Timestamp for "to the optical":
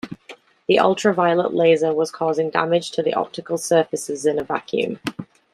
2.93-3.59